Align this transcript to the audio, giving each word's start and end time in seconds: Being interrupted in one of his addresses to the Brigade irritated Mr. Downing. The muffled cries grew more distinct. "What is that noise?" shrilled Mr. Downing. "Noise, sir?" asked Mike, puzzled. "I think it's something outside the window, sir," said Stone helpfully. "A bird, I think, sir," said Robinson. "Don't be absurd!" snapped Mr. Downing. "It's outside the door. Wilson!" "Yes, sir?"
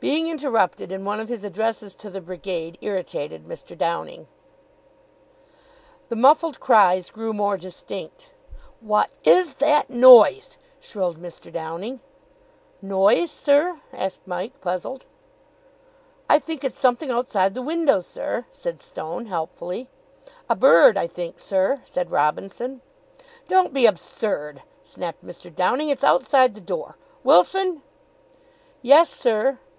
Being 0.00 0.26
interrupted 0.26 0.90
in 0.90 1.04
one 1.04 1.20
of 1.20 1.28
his 1.28 1.44
addresses 1.44 1.94
to 1.94 2.10
the 2.10 2.20
Brigade 2.20 2.76
irritated 2.80 3.44
Mr. 3.46 3.78
Downing. 3.78 4.26
The 6.08 6.16
muffled 6.16 6.58
cries 6.58 7.08
grew 7.08 7.32
more 7.32 7.56
distinct. 7.56 8.30
"What 8.80 9.10
is 9.22 9.54
that 9.62 9.90
noise?" 9.90 10.56
shrilled 10.80 11.22
Mr. 11.22 11.52
Downing. 11.52 12.00
"Noise, 12.82 13.30
sir?" 13.30 13.80
asked 13.92 14.22
Mike, 14.26 14.60
puzzled. 14.60 15.04
"I 16.28 16.40
think 16.40 16.64
it's 16.64 16.76
something 16.76 17.12
outside 17.12 17.54
the 17.54 17.62
window, 17.62 18.00
sir," 18.00 18.46
said 18.50 18.82
Stone 18.82 19.26
helpfully. 19.26 19.88
"A 20.50 20.56
bird, 20.56 20.96
I 20.98 21.06
think, 21.06 21.38
sir," 21.38 21.80
said 21.84 22.10
Robinson. 22.10 22.80
"Don't 23.46 23.72
be 23.72 23.86
absurd!" 23.86 24.64
snapped 24.82 25.24
Mr. 25.24 25.54
Downing. 25.54 25.90
"It's 25.90 26.02
outside 26.02 26.56
the 26.56 26.60
door. 26.60 26.96
Wilson!" 27.22 27.82
"Yes, 28.84 29.08
sir?" 29.08 29.60